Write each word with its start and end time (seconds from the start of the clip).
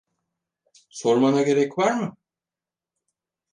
Sormana 0.89 1.41
gerek 1.41 1.77
var 1.77 1.99
mı? 1.99 2.17